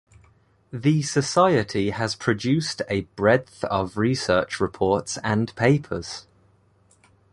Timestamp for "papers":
5.55-6.25